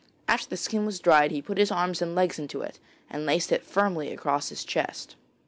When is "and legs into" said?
2.01-2.61